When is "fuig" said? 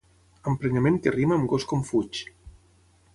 1.91-2.23